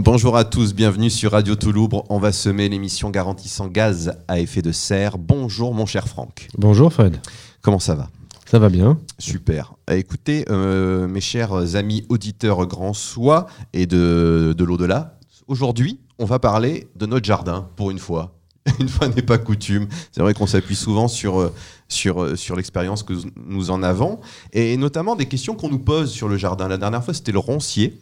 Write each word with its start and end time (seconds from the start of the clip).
Bonjour 0.00 0.36
à 0.36 0.44
tous, 0.44 0.74
bienvenue 0.74 1.10
sur 1.10 1.32
Radio 1.32 1.56
Toulouse. 1.56 1.88
On 2.08 2.20
va 2.20 2.30
semer 2.30 2.68
l'émission 2.68 3.10
garantissant 3.10 3.66
gaz 3.66 4.12
à 4.28 4.38
effet 4.38 4.62
de 4.62 4.70
serre. 4.70 5.18
Bonjour 5.18 5.74
mon 5.74 5.86
cher 5.86 6.06
Franck. 6.06 6.46
Bonjour 6.56 6.92
Fred. 6.92 7.16
Comment 7.62 7.80
ça 7.80 7.96
va? 7.96 8.08
Ça 8.46 8.60
va 8.60 8.68
bien. 8.68 9.00
Super. 9.18 9.74
Écoutez, 9.90 10.44
euh, 10.50 11.08
mes 11.08 11.20
chers 11.20 11.74
amis 11.74 12.06
auditeurs 12.10 12.64
grand 12.66 12.92
soie 12.92 13.48
et 13.72 13.86
de, 13.86 14.54
de 14.56 14.64
l'au-delà, 14.64 15.18
aujourd'hui, 15.48 15.98
on 16.20 16.26
va 16.26 16.38
parler 16.38 16.86
de 16.94 17.06
notre 17.06 17.26
jardin 17.26 17.68
pour 17.74 17.90
une 17.90 17.98
fois. 17.98 18.36
Une 18.78 18.88
fois 18.88 19.08
n'est 19.08 19.22
pas 19.22 19.38
coutume. 19.38 19.88
C'est 20.12 20.20
vrai 20.20 20.32
qu'on 20.32 20.46
s'appuie 20.46 20.76
souvent 20.76 21.08
sur, 21.08 21.40
euh, 21.40 21.52
sur, 21.88 22.22
euh, 22.22 22.36
sur 22.36 22.54
l'expérience 22.54 23.02
que 23.02 23.14
nous 23.34 23.70
en 23.72 23.82
avons 23.82 24.20
et 24.52 24.76
notamment 24.76 25.16
des 25.16 25.26
questions 25.26 25.56
qu'on 25.56 25.70
nous 25.70 25.80
pose 25.80 26.12
sur 26.12 26.28
le 26.28 26.36
jardin. 26.36 26.68
La 26.68 26.78
dernière 26.78 27.04
fois, 27.04 27.14
c'était 27.14 27.32
le 27.32 27.40
roncier. 27.40 27.98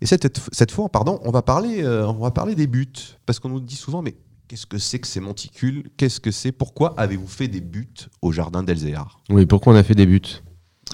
Et 0.00 0.06
cette, 0.06 0.40
cette 0.52 0.70
fois, 0.70 0.88
pardon, 0.88 1.20
on 1.24 1.30
va 1.30 1.42
parler, 1.42 1.82
euh, 1.82 2.06
on 2.06 2.18
va 2.18 2.30
parler 2.30 2.54
des 2.54 2.66
buts. 2.66 2.92
Parce 3.26 3.38
qu'on 3.38 3.50
nous 3.50 3.60
dit 3.60 3.76
souvent, 3.76 4.02
mais 4.02 4.16
qu'est-ce 4.48 4.66
que 4.66 4.78
c'est 4.78 4.98
que 4.98 5.06
ces 5.06 5.20
monticules? 5.20 5.90
Qu'est-ce 5.96 6.20
que 6.20 6.30
c'est? 6.30 6.52
Pourquoi 6.52 6.94
avez-vous 6.98 7.28
fait 7.28 7.48
des 7.48 7.60
buts 7.60 8.08
au 8.20 8.32
jardin 8.32 8.62
d'Elzéar? 8.62 9.20
Oui, 9.30 9.46
pourquoi 9.46 9.72
on 9.72 9.76
a 9.76 9.82
fait 9.82 9.94
des 9.94 10.06
buts? 10.06 10.42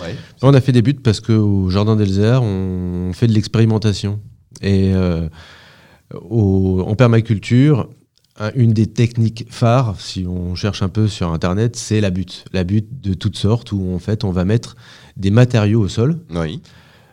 Ouais. 0.01 0.15
On 0.43 0.55
a 0.55 0.61
fait 0.61 0.73
des 0.73 0.83
buts 0.83 0.95
parce 0.95 1.21
qu'au 1.21 1.71
jardin 1.71 1.97
d'Elzéar, 1.97 2.43
on 2.43 3.13
fait 3.13 3.27
de 3.27 3.33
l'expérimentation. 3.33 4.21
Et 4.61 4.95
euh, 4.95 5.29
au, 6.15 6.83
en 6.87 6.95
permaculture, 6.95 7.89
une 8.55 8.73
des 8.73 8.87
techniques 8.87 9.47
phares, 9.51 10.01
si 10.01 10.25
on 10.29 10.55
cherche 10.55 10.83
un 10.83 10.89
peu 10.89 11.09
sur 11.09 11.33
Internet, 11.33 11.75
c'est 11.75 12.01
la 12.01 12.11
butte. 12.11 12.45
La 12.53 12.63
butte 12.63 13.01
de 13.01 13.15
toutes 13.15 13.37
sortes, 13.37 13.73
où 13.73 13.93
en 13.93 13.99
fait 13.99 14.23
on 14.23 14.31
va 14.31 14.45
mettre 14.45 14.77
des 15.17 15.33
matériaux 15.33 15.81
au 15.81 15.89
sol. 15.89 16.21
Oui. 16.31 16.63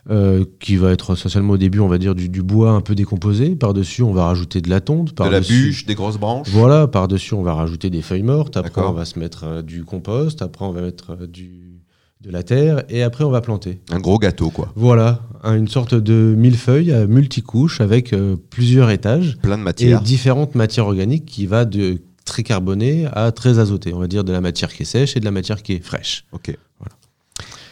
Euh, 0.08 0.44
qui 0.60 0.76
va 0.76 0.92
être 0.92 1.14
essentiellement 1.14 1.54
au 1.54 1.56
début, 1.56 1.80
on 1.80 1.88
va 1.88 1.98
dire, 1.98 2.14
du, 2.14 2.28
du 2.28 2.40
bois 2.40 2.70
un 2.70 2.80
peu 2.80 2.94
décomposé. 2.94 3.56
Par-dessus, 3.56 4.02
on 4.02 4.12
va 4.12 4.26
rajouter 4.26 4.60
de 4.60 4.70
la 4.70 4.80
tonte. 4.80 5.16
De 5.16 5.28
la 5.28 5.40
bûche, 5.40 5.84
des 5.84 5.96
grosses 5.96 6.18
branches. 6.18 6.48
Voilà, 6.50 6.86
par-dessus, 6.86 7.34
on 7.34 7.42
va 7.42 7.54
rajouter 7.54 7.90
des 7.90 8.02
feuilles 8.02 8.22
mortes. 8.22 8.56
Après, 8.56 8.82
on 8.82 8.92
va 8.92 9.04
se 9.04 9.18
mettre 9.18 9.42
euh, 9.44 9.62
du 9.62 9.82
compost. 9.82 10.42
Après, 10.42 10.64
on 10.64 10.70
va 10.70 10.80
mettre 10.80 11.16
euh, 11.20 11.26
du, 11.26 11.80
de 12.20 12.30
la 12.30 12.44
terre. 12.44 12.84
Et 12.88 13.02
après, 13.02 13.24
on 13.24 13.30
va 13.30 13.40
planter. 13.40 13.80
Un 13.90 13.98
gros 13.98 14.18
gâteau, 14.20 14.50
quoi. 14.50 14.70
Voilà, 14.76 15.22
hein, 15.42 15.56
une 15.56 15.66
sorte 15.66 15.96
de 15.96 16.36
millefeuille 16.38 16.92
à 16.92 17.08
multicouches 17.08 17.80
avec 17.80 18.14
plusieurs 18.48 18.90
étages. 18.90 19.36
Plein 19.42 19.58
de 19.58 19.64
matières. 19.64 20.00
Et 20.00 20.04
différentes 20.04 20.54
matières 20.54 20.86
organiques 20.86 21.26
qui 21.26 21.46
va 21.46 21.64
de 21.64 21.98
très 22.24 22.44
carboné 22.44 23.08
à 23.12 23.32
très 23.32 23.58
azoté. 23.58 23.92
On 23.92 23.98
va 23.98 24.06
dire 24.06 24.22
de 24.22 24.32
la 24.32 24.40
matière 24.40 24.72
qui 24.72 24.82
est 24.82 24.86
sèche 24.86 25.16
et 25.16 25.20
de 25.20 25.24
la 25.24 25.32
matière 25.32 25.64
qui 25.64 25.72
est 25.72 25.84
fraîche. 25.84 26.26
Ok. 26.32 26.56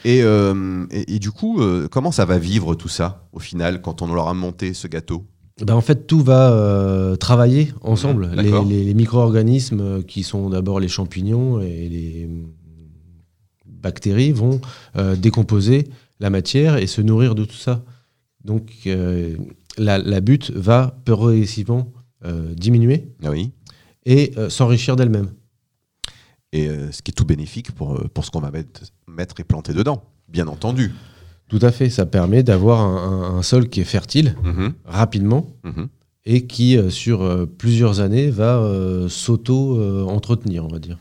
Et, 0.05 0.23
euh, 0.23 0.87
et, 0.91 1.15
et, 1.15 1.19
du 1.19 1.31
coup, 1.31 1.61
euh, 1.61 1.89
comment 1.91 2.13
ça 2.13 2.27
va 2.27 2.39
vivre 2.39 2.75
tout 2.75 2.89
ça 2.89 3.27
au 3.33 3.39
final 3.39 3.81
quand 3.81 4.03
on 4.03 4.13
leur 4.13 4.29
a 4.29 4.35
monté 4.35 4.75
ce 4.75 4.87
gâteau? 4.87 5.27
Ben 5.65 5.75
en 5.75 5.81
fait, 5.81 6.07
tout 6.07 6.21
va 6.21 6.53
euh, 6.53 7.17
travailler 7.17 7.73
ensemble. 7.81 8.27
Mmh, 8.27 8.41
les, 8.41 8.65
les, 8.65 8.85
les 8.85 8.95
micro-organismes 8.95 10.03
qui 10.03 10.23
sont 10.23 10.51
d'abord 10.51 10.79
les 10.79 10.89
champignons 10.89 11.61
et 11.61 11.89
les 11.89 12.29
bactéries 13.67 14.33
vont 14.33 14.61
décomposer 15.17 15.85
la 16.19 16.31
matière 16.31 16.77
et 16.77 16.87
se 16.87 17.03
nourrir 17.03 17.35
de 17.35 17.45
tout 17.45 17.57
ça. 17.57 17.85
Donc 18.45 18.73
la, 19.79 19.99
la, 19.99 20.21
butte 20.21 20.51
va 20.51 20.99
progressivement 21.05 21.93
diminuer 22.57 23.13
ah 23.23 23.31
oui. 23.31 23.53
et 24.07 24.33
s'enrichir 24.49 24.97
d'elle-même. 24.97 25.29
Et 26.57 26.69
ce 26.93 27.03
qui 27.03 27.11
est 27.11 27.15
tout 27.15 27.25
bénéfique 27.25 27.73
pour, 27.73 28.01
pour 28.11 28.25
ce 28.25 28.31
qu'on 28.31 28.41
va 28.41 28.53
mettre, 28.53 28.83
mettre 29.09 29.41
et 29.41 29.45
planter 29.45 29.75
dedans, 29.75 30.05
bien 30.29 30.47
entendu. 30.47 30.93
Tout 31.49 31.59
à 31.61 31.73
fait, 31.73 31.91
ça 31.91 32.07
permet 32.07 32.45
d'avoir 32.45 32.81
un, 32.81 33.43
sol 33.43 33.69
qui 33.69 33.81
est 33.81 33.85
fertile 33.85 34.37
mmh. 34.45 34.69
rapidement 34.85 35.51
mmh. 35.65 35.85
et 36.27 36.47
qui, 36.47 36.79
sur 36.91 37.49
plusieurs 37.59 37.99
années, 37.99 38.31
va 38.31 38.65
s'auto-entretenir, 39.09 40.65
on 40.65 40.69
va 40.69 40.79
dire. 40.79 40.99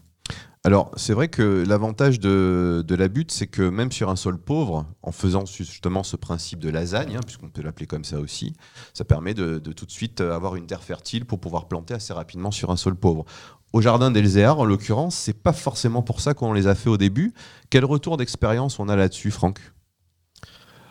Alors, 0.66 0.92
c'est 0.96 1.14
vrai 1.14 1.28
que 1.28 1.66
l'avantage 1.68 2.22
de, 2.22 2.86
de, 2.88 2.96
la 2.96 3.10
butte, 3.10 3.32
c'est 3.32 3.48
que 3.48 3.64
même 3.64 3.92
sur 3.92 4.10
un 4.10 4.16
sol 4.16 4.38
pauvre, 4.38 4.86
en 5.02 5.12
faisant 5.12 5.46
justement 5.46 6.04
ce 6.04 6.16
principe 6.16 6.60
de 6.60 6.70
lasagne, 6.70 7.18
hein, 7.18 7.22
puisqu'on 7.26 7.50
peut 7.50 7.62
l'appeler 7.62 7.86
comme 7.86 8.06
ça 8.06 8.18
aussi, 8.20 8.54
ça 8.94 9.04
permet 9.04 9.34
de, 9.34 9.60
de, 9.60 9.72
tout 9.74 9.86
de 9.86 9.92
suite 9.92 10.22
avoir 10.22 10.56
une 10.56 10.66
terre 10.66 10.84
fertile 10.84 11.26
pour 11.26 11.40
pouvoir 11.40 11.68
planter 11.68 11.94
assez 11.94 12.14
rapidement 12.14 12.52
sur 12.52 12.70
un 12.70 12.78
sol 12.78 12.96
pauvre. 12.96 13.26
Au 13.74 13.82
jardin 13.82 14.10
d'Elzéar, 14.10 14.58
en 14.58 14.64
l'occurrence, 14.64 15.16
c'est 15.16 15.34
pas 15.34 15.52
forcément 15.52 16.02
pour 16.02 16.22
ça 16.22 16.34
qu'on 16.34 16.54
les 16.54 16.68
a 16.68 16.76
fait 16.76 16.90
au 16.90 16.98
début. 16.98 17.34
Quel 17.70 17.84
retour 17.84 18.16
d'expérience 18.16 18.80
on 18.80 18.88
a 18.88 18.96
là-dessus, 18.96 19.32
Franck? 19.32 19.60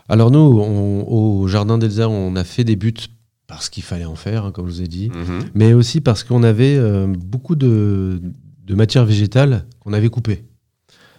Alors 0.08 0.30
nous, 0.30 0.38
on, 0.38 1.08
au 1.08 1.48
jardin 1.48 1.78
d'Elzéar, 1.78 2.10
on 2.10 2.36
a 2.36 2.44
fait 2.44 2.64
des 2.64 2.76
buts 2.76 2.92
parce 3.46 3.70
qu'il 3.70 3.84
fallait 3.84 4.04
en 4.04 4.16
faire, 4.16 4.44
hein, 4.44 4.52
comme 4.52 4.66
je 4.66 4.72
vous 4.72 4.82
ai 4.82 4.88
dit, 4.88 5.08
mm 5.08 5.12
-hmm. 5.12 5.42
mais 5.54 5.72
aussi 5.72 6.00
parce 6.00 6.24
qu'on 6.24 6.42
avait 6.42 6.76
euh, 6.76 7.06
beaucoup 7.06 7.54
de 7.54 8.20
de 8.72 8.76
matière 8.76 9.04
végétale 9.04 9.66
qu'on 9.80 9.92
avait 9.92 10.08
coupée. 10.08 10.44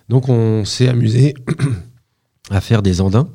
Donc 0.10 0.28
on 0.28 0.66
s'est 0.66 0.88
amusé 0.88 1.36
à 2.50 2.62
faire 2.62 2.82
des 2.82 3.00
andins. 3.00 3.30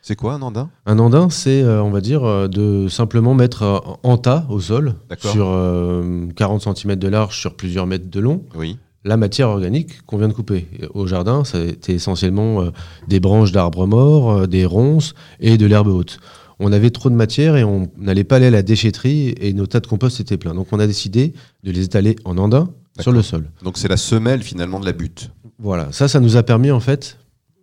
C'est 0.00 0.14
quoi 0.14 0.34
un 0.34 0.42
andin? 0.42 0.70
Un 0.86 0.98
andin, 1.00 1.28
c'est, 1.28 1.60
euh, 1.60 1.82
on 1.82 1.90
va 1.90 2.00
dire, 2.00 2.24
euh, 2.24 2.46
de 2.46 2.86
simplement 2.88 3.34
mettre 3.34 3.62
euh, 3.64 3.78
en 4.04 4.16
tas 4.16 4.46
au 4.48 4.60
sol, 4.60 4.94
sur 5.18 5.48
euh, 5.48 6.26
40 6.36 6.76
cm 6.76 6.96
de 6.96 7.08
large, 7.08 7.38
sur 7.38 7.54
plusieurs 7.56 7.86
mètres 7.86 8.08
de 8.08 8.20
long, 8.20 8.44
oui. 8.54 8.78
la 9.04 9.16
matière 9.16 9.48
organique 9.48 10.06
qu'on 10.06 10.16
vient 10.16 10.28
de 10.28 10.32
couper. 10.32 10.68
Et 10.78 10.86
au 10.94 11.08
jardin, 11.08 11.42
c'était 11.42 11.92
essentiellement 11.92 12.70
des 13.08 13.18
branches 13.18 13.50
d'arbres 13.50 13.86
morts, 13.86 14.46
des 14.46 14.64
ronces 14.64 15.14
et 15.40 15.58
de 15.58 15.66
l'herbe 15.66 15.88
haute. 15.88 16.18
On 16.60 16.72
avait 16.72 16.90
trop 16.90 17.10
de 17.10 17.14
matière 17.14 17.56
et 17.56 17.64
on 17.64 17.90
n'allait 17.98 18.24
pas 18.24 18.36
aller 18.36 18.46
à 18.46 18.50
la 18.50 18.62
déchetterie 18.62 19.34
et 19.40 19.52
nos 19.52 19.66
tas 19.66 19.80
de 19.80 19.86
compost 19.86 20.20
étaient 20.20 20.36
pleins. 20.36 20.54
Donc 20.54 20.68
on 20.72 20.78
a 20.78 20.86
décidé 20.86 21.34
de 21.64 21.72
les 21.72 21.84
étaler 21.84 22.16
en 22.24 22.38
andins 22.38 22.68
sur 22.98 23.12
le 23.12 23.22
sol. 23.22 23.50
Donc 23.62 23.78
c'est 23.78 23.88
la 23.88 23.96
semelle 23.96 24.42
finalement 24.42 24.80
de 24.80 24.86
la 24.86 24.92
butte. 24.92 25.30
Voilà, 25.58 25.92
ça, 25.92 26.08
ça 26.08 26.20
nous 26.20 26.36
a 26.36 26.42
permis 26.42 26.70
en 26.70 26.80
fait 26.80 27.18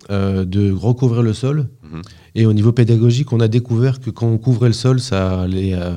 euh, 0.10 0.46
de 0.46 0.72
recouvrir 0.72 1.22
le 1.22 1.34
sol. 1.34 1.68
Mmh. 1.84 2.02
Et 2.36 2.46
au 2.46 2.54
niveau 2.54 2.72
pédagogique, 2.72 3.34
on 3.34 3.40
a 3.40 3.48
découvert 3.48 4.00
que 4.00 4.10
quand 4.10 4.28
on 4.28 4.38
couvrait 4.38 4.70
le 4.70 4.74
sol, 4.74 5.00
ça 5.00 5.42
allait 5.42 5.74
euh, 5.74 5.96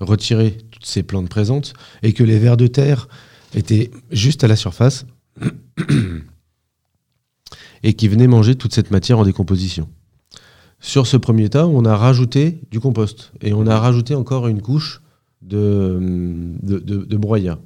retirer 0.00 0.58
toutes 0.70 0.84
ces 0.84 1.02
plantes 1.02 1.28
présentes 1.28 1.72
et 2.02 2.12
que 2.12 2.24
les 2.24 2.38
vers 2.38 2.56
de 2.56 2.66
terre 2.66 3.08
étaient 3.54 3.90
juste 4.10 4.44
à 4.44 4.48
la 4.48 4.56
surface 4.56 5.06
et 7.82 7.94
qui 7.94 8.08
venaient 8.08 8.26
manger 8.26 8.56
toute 8.56 8.74
cette 8.74 8.90
matière 8.90 9.18
en 9.18 9.24
décomposition. 9.24 9.88
Sur 10.80 11.06
ce 11.06 11.16
premier 11.16 11.48
tas, 11.48 11.66
on 11.66 11.84
a 11.84 11.96
rajouté 11.96 12.60
du 12.70 12.80
compost 12.80 13.32
et 13.40 13.54
on 13.54 13.66
a 13.66 13.78
rajouté 13.78 14.14
encore 14.14 14.48
une 14.48 14.60
couche 14.60 15.00
de, 15.40 15.98
de, 16.62 16.78
de, 16.78 17.04
de 17.04 17.16
broyat 17.16 17.58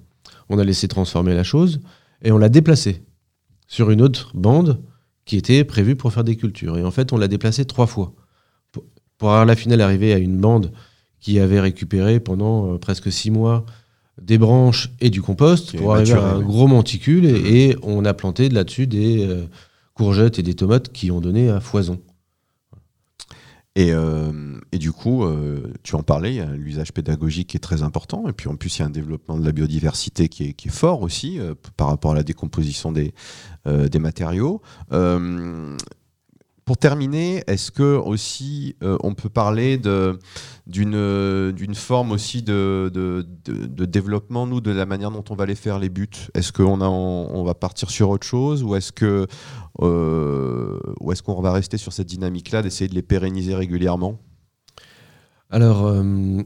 on 0.50 0.58
a 0.58 0.64
laissé 0.64 0.88
transformer 0.88 1.34
la 1.34 1.44
chose 1.44 1.80
et 2.22 2.32
on 2.32 2.38
l'a 2.38 2.50
déplacé 2.50 3.02
sur 3.66 3.90
une 3.90 4.02
autre 4.02 4.32
bande 4.34 4.82
qui 5.24 5.36
était 5.36 5.64
prévue 5.64 5.96
pour 5.96 6.12
faire 6.12 6.24
des 6.24 6.36
cultures. 6.36 6.76
Et 6.76 6.84
en 6.84 6.90
fait, 6.90 7.12
on 7.12 7.16
l'a 7.16 7.28
déplacé 7.28 7.64
trois 7.64 7.86
fois. 7.86 8.12
Pour, 8.72 8.84
pour 9.16 9.30
à 9.30 9.44
la 9.44 9.56
finale 9.56 9.80
arriver 9.80 10.12
à 10.12 10.18
une 10.18 10.36
bande 10.38 10.72
qui 11.20 11.38
avait 11.38 11.60
récupéré 11.60 12.18
pendant 12.18 12.74
euh, 12.74 12.78
presque 12.78 13.12
six 13.12 13.30
mois 13.30 13.64
des 14.20 14.38
branches 14.38 14.90
et 15.00 15.08
du 15.08 15.22
compost 15.22 15.76
pour 15.76 15.94
arriver 15.94 16.12
à 16.12 16.32
un 16.32 16.38
oui. 16.38 16.44
gros 16.44 16.66
monticule 16.66 17.24
et, 17.24 17.70
et, 17.70 17.76
on 17.82 18.04
a 18.04 18.12
planté 18.12 18.48
là-dessus 18.48 18.86
des 18.86 19.26
euh, 19.26 19.46
courgettes 19.94 20.38
et 20.38 20.42
des 20.42 20.54
tomates 20.54 20.92
qui 20.92 21.10
ont 21.10 21.20
donné 21.20 21.48
à 21.48 21.60
foison. 21.60 22.00
Et, 23.76 23.92
euh, 23.92 24.58
et, 24.72 24.78
du 24.78 24.90
coup, 24.90 25.24
euh, 25.24 25.72
tu 25.84 25.94
en 25.94 26.02
parlais, 26.02 26.32
il 26.32 26.36
y 26.36 26.40
a 26.40 26.46
l'usage 26.46 26.92
pédagogique 26.92 27.48
qui 27.48 27.56
est 27.56 27.60
très 27.60 27.82
important, 27.82 28.28
et 28.28 28.32
puis 28.32 28.48
en 28.48 28.56
plus, 28.56 28.76
il 28.76 28.80
y 28.80 28.82
a 28.82 28.86
un 28.86 28.90
développement 28.90 29.38
de 29.38 29.44
la 29.44 29.52
biodiversité 29.52 30.28
qui 30.28 30.44
est, 30.44 30.68
fort 30.68 31.02
aussi 31.02 31.38
euh, 31.38 31.54
par 31.76 31.86
rapport 31.86 32.12
à 32.12 32.14
la 32.16 32.24
décomposition 32.24 32.90
des, 32.90 33.14
des 33.66 33.98
matériaux. 33.98 34.60
Pour 36.64 36.76
terminer, 36.76 37.42
est-ce 37.46 37.70
que 37.70 37.96
aussi 37.96 38.76
on 38.80 39.14
peut 39.14 39.28
parler 39.28 39.76
d'une 40.66 41.52
d'une 41.52 41.74
forme 41.74 42.12
aussi 42.12 42.42
de, 42.42 42.90
de, 42.92 43.26
de, 43.44 43.66
de, 43.66 43.84
développement 43.84 44.46
nous 44.46 44.60
de 44.60 44.70
la 44.70 44.86
manière 44.86 45.10
dont 45.10 45.24
on 45.30 45.34
va 45.34 45.46
les 45.46 45.54
faire 45.54 45.78
les 45.78 45.88
buts 45.88 46.08
Est-ce 46.34 46.52
qu'on 46.52 46.80
a 46.80 46.88
on, 46.88 47.34
on, 47.34 47.44
va 47.44 47.54
partir 47.54 47.90
sur 47.90 48.10
autre 48.10 48.26
chose 48.26 48.62
ou 48.62 48.74
est-ce 48.76 48.92
que 48.92 49.26
euh, 49.80 50.78
ou 51.00 51.12
est-ce 51.12 51.22
qu'on 51.22 51.40
va 51.40 51.52
rester 51.52 51.76
sur 51.76 51.92
cette 51.92 52.08
dynamique 52.08 52.50
là 52.50 52.62
d'essayer 52.62 52.88
de 52.88 52.94
les 52.94 53.02
pérenniser 53.02 53.54
régulièrement? 53.54 54.18
Alors 55.50 55.86
euh, 55.86 56.42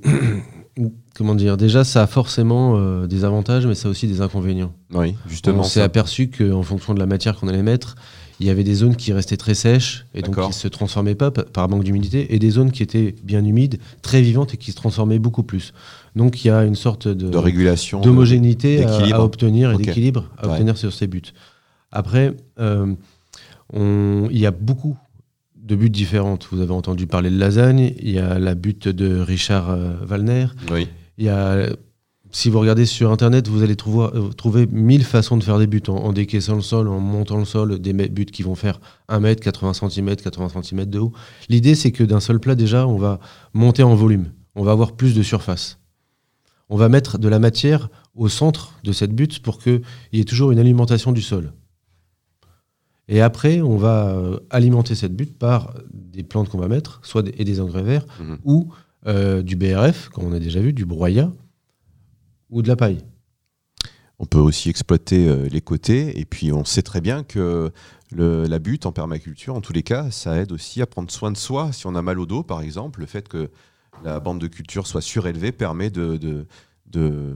comment 1.14 1.34
dire? 1.34 1.56
Déjà, 1.56 1.84
ça 1.84 2.02
a 2.02 2.06
forcément 2.06 2.76
euh, 2.76 3.06
des 3.06 3.24
avantages, 3.24 3.66
mais 3.66 3.74
ça 3.74 3.88
a 3.88 3.90
aussi 3.90 4.06
des 4.06 4.20
inconvénients. 4.20 4.72
Oui, 4.92 5.14
justement. 5.26 5.60
On 5.60 5.64
s'est 5.64 5.82
aperçu 5.82 6.30
qu'en 6.30 6.62
fonction 6.62 6.94
de 6.94 6.98
la 6.98 7.06
matière 7.06 7.38
qu'on 7.38 7.48
allait 7.48 7.62
mettre, 7.62 7.96
il 8.40 8.46
y 8.46 8.50
avait 8.50 8.64
des 8.64 8.74
zones 8.74 8.96
qui 8.96 9.12
restaient 9.12 9.36
très 9.36 9.54
sèches 9.54 10.06
et 10.14 10.22
donc 10.22 10.40
qui 10.40 10.46
ne 10.46 10.52
se 10.52 10.68
transformaient 10.68 11.14
pas 11.14 11.30
par 11.30 11.68
manque 11.68 11.84
d'humidité, 11.84 12.34
et 12.34 12.38
des 12.38 12.50
zones 12.50 12.72
qui 12.72 12.82
étaient 12.82 13.14
bien 13.22 13.44
humides, 13.44 13.78
très 14.02 14.22
vivantes 14.22 14.54
et 14.54 14.56
qui 14.56 14.70
se 14.70 14.76
transformaient 14.76 15.18
beaucoup 15.18 15.42
plus. 15.42 15.72
Donc 16.16 16.44
il 16.44 16.48
y 16.48 16.50
a 16.50 16.64
une 16.64 16.74
sorte 16.74 17.08
de, 17.08 17.28
de 17.28 17.38
régulation, 17.38 18.00
d'homogénéité 18.00 18.84
à, 18.84 19.16
à, 19.16 19.20
obtenir 19.20 19.70
et 19.70 19.74
okay. 19.74 19.84
d'équilibre 19.84 20.28
à 20.38 20.46
ouais. 20.46 20.52
obtenir 20.52 20.76
sur 20.76 20.92
ces 20.92 21.06
buts. 21.06 21.32
Après, 21.92 22.34
euh, 22.58 22.92
on, 23.72 24.28
il 24.30 24.38
y 24.38 24.46
a 24.46 24.50
beaucoup 24.50 24.96
de 25.56 25.76
buttes 25.76 25.92
différentes. 25.92 26.48
Vous 26.50 26.60
avez 26.60 26.72
entendu 26.72 27.06
parler 27.06 27.30
de 27.30 27.38
lasagne, 27.38 27.94
il 28.00 28.10
y 28.10 28.18
a 28.18 28.38
la 28.38 28.54
butte 28.54 28.88
de 28.88 29.18
Richard 29.20 29.70
euh, 29.70 29.94
Wallner. 30.08 30.46
Oui. 30.70 30.88
Il 31.18 31.24
y 31.24 31.28
a, 31.28 31.68
si 32.34 32.50
vous 32.50 32.58
regardez 32.58 32.84
sur 32.84 33.12
Internet, 33.12 33.46
vous 33.46 33.62
allez 33.62 33.76
trouver, 33.76 34.08
euh, 34.14 34.28
trouver 34.30 34.66
mille 34.66 35.04
façons 35.04 35.36
de 35.36 35.44
faire 35.44 35.58
des 35.58 35.68
buts, 35.68 35.82
en, 35.86 35.92
en 35.94 36.12
décaissant 36.12 36.56
le 36.56 36.62
sol, 36.62 36.88
en 36.88 36.98
montant 36.98 37.38
le 37.38 37.44
sol, 37.44 37.78
des 37.78 37.92
buts 37.92 38.24
qui 38.26 38.42
vont 38.42 38.56
faire 38.56 38.80
1 39.08 39.20
mètre, 39.20 39.40
80 39.42 39.88
cm, 39.88 40.16
80 40.16 40.62
cm 40.62 40.84
de 40.86 40.98
haut. 40.98 41.12
L'idée, 41.48 41.76
c'est 41.76 41.92
que 41.92 42.02
d'un 42.02 42.18
seul 42.18 42.40
plat, 42.40 42.56
déjà, 42.56 42.88
on 42.88 42.96
va 42.98 43.20
monter 43.52 43.84
en 43.84 43.94
volume. 43.94 44.32
On 44.56 44.64
va 44.64 44.72
avoir 44.72 44.92
plus 44.96 45.14
de 45.14 45.22
surface. 45.22 45.78
On 46.68 46.76
va 46.76 46.88
mettre 46.88 47.18
de 47.18 47.28
la 47.28 47.38
matière 47.38 47.88
au 48.16 48.28
centre 48.28 48.72
de 48.82 48.90
cette 48.92 49.12
butte 49.14 49.40
pour 49.40 49.58
qu'il 49.58 49.82
y 50.12 50.18
ait 50.20 50.24
toujours 50.24 50.50
une 50.50 50.58
alimentation 50.58 51.12
du 51.12 51.22
sol. 51.22 51.52
Et 53.06 53.20
après, 53.20 53.60
on 53.60 53.76
va 53.76 54.08
euh, 54.08 54.38
alimenter 54.50 54.94
cette 54.94 55.14
butte 55.14 55.38
par 55.38 55.74
des 55.92 56.22
plantes 56.24 56.48
qu'on 56.48 56.58
va 56.58 56.68
mettre, 56.68 57.00
soit 57.04 57.22
des, 57.22 57.34
et 57.38 57.44
des 57.44 57.60
engrais 57.60 57.82
verts, 57.82 58.06
Mhm. 58.18 58.38
ou 58.44 58.72
euh, 59.06 59.42
du 59.42 59.54
BRF, 59.56 60.08
comme 60.08 60.24
on 60.24 60.32
a 60.32 60.40
déjà 60.40 60.58
vu, 60.60 60.72
du 60.72 60.84
broyat, 60.86 61.30
ou 62.50 62.62
de 62.62 62.68
la 62.68 62.76
paille. 62.76 62.98
On 64.18 64.26
peut 64.26 64.38
aussi 64.38 64.70
exploiter 64.70 65.28
euh, 65.28 65.48
les 65.50 65.60
côtés. 65.60 66.18
Et 66.20 66.24
puis, 66.24 66.52
on 66.52 66.64
sait 66.64 66.82
très 66.82 67.00
bien 67.00 67.24
que 67.24 67.72
le- 68.12 68.46
la 68.46 68.58
butte 68.60 68.86
en 68.86 68.92
permaculture, 68.92 69.54
en 69.54 69.60
tous 69.60 69.72
les 69.72 69.82
cas, 69.82 70.10
ça 70.10 70.36
aide 70.40 70.52
aussi 70.52 70.80
à 70.80 70.86
prendre 70.86 71.10
soin 71.10 71.32
de 71.32 71.36
soi. 71.36 71.72
Si 71.72 71.86
on 71.86 71.94
a 71.96 72.02
mal 72.02 72.20
au 72.20 72.26
dos, 72.26 72.42
par 72.44 72.60
exemple, 72.60 73.00
le 73.00 73.06
fait 73.06 73.26
que 73.28 73.50
la 74.04 74.20
bande 74.20 74.40
de 74.40 74.46
culture 74.46 74.86
soit 74.86 75.00
surélevée 75.00 75.50
permet 75.52 75.90
de, 75.90 76.16
de- 76.16 76.46
de- 76.86 77.34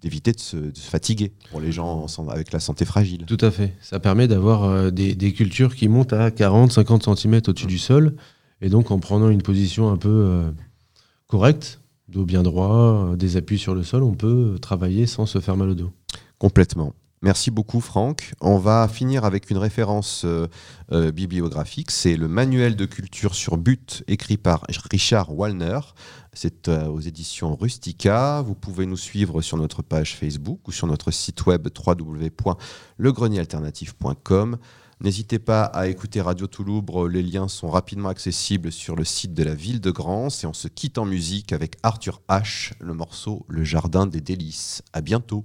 d'éviter 0.00 0.32
de 0.32 0.38
se, 0.40 0.56
de 0.56 0.76
se 0.76 0.88
fatiguer 0.88 1.32
pour 1.50 1.60
les 1.60 1.72
gens 1.72 2.06
avec 2.30 2.52
la 2.52 2.60
santé 2.60 2.84
fragile. 2.84 3.26
Tout 3.26 3.36
à 3.40 3.50
fait. 3.50 3.74
Ça 3.82 3.98
permet 4.00 4.28
d'avoir 4.28 4.64
euh, 4.64 4.90
des, 4.90 5.14
des 5.14 5.32
cultures 5.32 5.74
qui 5.74 5.88
montent 5.88 6.12
à 6.12 6.30
40-50 6.30 7.16
cm 7.18 7.40
au-dessus 7.48 7.66
du 7.66 7.78
sol. 7.78 8.14
Et 8.62 8.68
donc, 8.68 8.90
en 8.92 8.98
prenant 9.00 9.30
une 9.30 9.42
position 9.42 9.90
un 9.90 9.96
peu 9.96 10.08
euh, 10.08 10.50
correcte, 11.26 11.79
dos 12.10 12.24
bien 12.24 12.42
droit, 12.42 13.10
euh, 13.12 13.16
des 13.16 13.36
appuis 13.36 13.58
sur 13.58 13.74
le 13.74 13.82
sol, 13.82 14.02
on 14.02 14.14
peut 14.14 14.58
travailler 14.60 15.06
sans 15.06 15.26
se 15.26 15.38
faire 15.40 15.56
mal 15.56 15.70
au 15.70 15.74
dos. 15.74 15.90
Complètement. 16.38 16.94
Merci 17.22 17.50
beaucoup 17.50 17.82
Franck. 17.82 18.32
On 18.40 18.56
va 18.56 18.88
finir 18.88 19.26
avec 19.26 19.50
une 19.50 19.58
référence 19.58 20.22
euh, 20.24 20.46
euh, 20.90 21.12
bibliographique. 21.12 21.90
C'est 21.90 22.16
le 22.16 22.28
manuel 22.28 22.76
de 22.76 22.86
culture 22.86 23.34
sur 23.34 23.58
but 23.58 24.02
écrit 24.08 24.38
par 24.38 24.64
Richard 24.90 25.36
Wallner. 25.36 25.80
C'est 26.32 26.68
euh, 26.68 26.86
aux 26.86 27.00
éditions 27.00 27.54
Rustica. 27.56 28.40
Vous 28.40 28.54
pouvez 28.54 28.86
nous 28.86 28.96
suivre 28.96 29.42
sur 29.42 29.58
notre 29.58 29.82
page 29.82 30.16
Facebook 30.16 30.66
ou 30.66 30.72
sur 30.72 30.86
notre 30.86 31.10
site 31.10 31.44
web 31.44 31.68
www.legrenieralternative.com. 31.68 34.56
N'hésitez 35.02 35.38
pas 35.38 35.64
à 35.64 35.88
écouter 35.88 36.22
Radio 36.22 36.46
Touloubre. 36.46 37.06
Les 37.06 37.22
liens 37.22 37.48
sont 37.48 37.68
rapidement 37.68 38.08
accessibles 38.08 38.72
sur 38.72 38.96
le 38.96 39.04
site 39.04 39.34
de 39.34 39.42
la 39.42 39.54
ville 39.54 39.82
de 39.82 39.90
Grance. 39.90 40.44
Et 40.44 40.46
on 40.46 40.54
se 40.54 40.68
quitte 40.68 40.96
en 40.96 41.04
musique 41.04 41.52
avec 41.52 41.76
Arthur 41.82 42.22
H. 42.30 42.72
Le 42.80 42.94
morceau 42.94 43.44
Le 43.46 43.62
Jardin 43.62 44.06
des 44.06 44.22
délices. 44.22 44.82
À 44.94 45.02
bientôt. 45.02 45.44